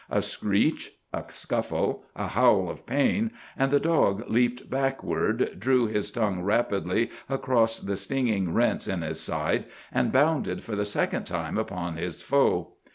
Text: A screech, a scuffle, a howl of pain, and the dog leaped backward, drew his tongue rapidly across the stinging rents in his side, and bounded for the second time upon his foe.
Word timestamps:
A 0.09 0.23
screech, 0.23 0.93
a 1.13 1.23
scuffle, 1.27 2.01
a 2.15 2.29
howl 2.29 2.71
of 2.71 2.87
pain, 2.87 3.29
and 3.55 3.69
the 3.69 3.79
dog 3.79 4.27
leaped 4.27 4.67
backward, 4.67 5.59
drew 5.59 5.85
his 5.85 6.09
tongue 6.09 6.41
rapidly 6.41 7.11
across 7.29 7.79
the 7.79 7.95
stinging 7.95 8.51
rents 8.51 8.87
in 8.87 9.03
his 9.03 9.19
side, 9.19 9.65
and 9.91 10.11
bounded 10.11 10.63
for 10.63 10.75
the 10.75 10.85
second 10.85 11.25
time 11.25 11.55
upon 11.55 11.97
his 11.97 12.19
foe. 12.23 12.71